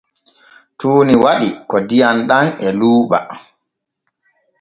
Tuuni 0.77 1.13
waɗi 1.23 1.49
ko 1.69 1.75
diyam 1.89 2.17
ɗam 2.29 2.47
e 2.65 2.67
luuɓa. 2.79 3.19